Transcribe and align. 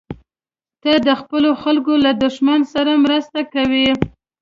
ته 0.83 0.91
د 1.07 1.09
خپلو 1.19 1.49
خلکو 1.61 1.93
له 2.05 2.11
دښمن 2.23 2.59
سره 2.73 2.91
مرسته 3.05 3.39
کوې. 3.53 3.87